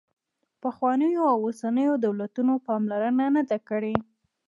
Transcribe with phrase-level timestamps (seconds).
[0.61, 3.95] پخوانیو او اوسنیو دولتونو پاملرنه نه ده کړې.